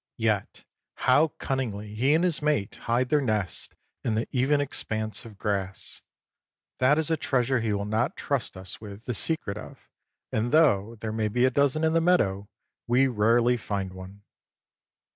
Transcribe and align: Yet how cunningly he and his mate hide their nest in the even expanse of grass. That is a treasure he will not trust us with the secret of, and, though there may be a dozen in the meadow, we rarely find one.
Yet 0.17 0.65
how 0.95 1.27
cunningly 1.37 1.93
he 1.93 2.15
and 2.15 2.23
his 2.23 2.41
mate 2.41 2.73
hide 2.73 3.09
their 3.09 3.21
nest 3.21 3.75
in 4.03 4.15
the 4.15 4.27
even 4.31 4.59
expanse 4.59 5.25
of 5.25 5.37
grass. 5.37 6.01
That 6.79 6.97
is 6.97 7.11
a 7.11 7.17
treasure 7.17 7.59
he 7.59 7.71
will 7.71 7.85
not 7.85 8.17
trust 8.17 8.57
us 8.57 8.81
with 8.81 9.05
the 9.05 9.13
secret 9.13 9.57
of, 9.59 9.91
and, 10.31 10.51
though 10.51 10.95
there 11.01 11.13
may 11.13 11.27
be 11.27 11.45
a 11.45 11.51
dozen 11.51 11.83
in 11.83 11.93
the 11.93 12.01
meadow, 12.01 12.49
we 12.87 13.05
rarely 13.05 13.57
find 13.57 13.93
one. 13.93 14.23